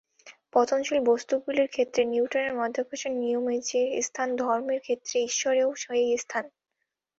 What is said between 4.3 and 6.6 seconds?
ধর্মের ক্ষেত্রে ঈশ্বরেরও সেই স্থান।